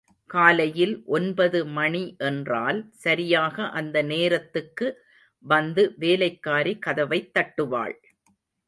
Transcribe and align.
காலையில் 0.29 1.03
ஒன்பது 1.07 1.65
மணி 1.69 2.01
என்றால் 2.19 2.79
சரியாக 2.97 3.67
அந்த 3.73 4.01
நேரத்துக்கு 4.03 4.87
வந்து 5.45 5.95
வேலைக்காரி 5.97 6.79
கதவைத் 6.79 7.33
தட்டுவாள். 7.33 7.97